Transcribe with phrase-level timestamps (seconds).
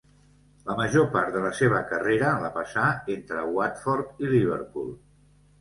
[0.69, 4.91] La major part de la seva carrera la passà entre Watford i Liverpool.